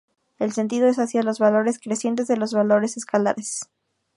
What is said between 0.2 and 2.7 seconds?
El sentido es hacia los valores crecientes de los